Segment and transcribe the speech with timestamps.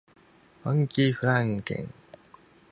[0.63, 1.93] ファンキーフランケン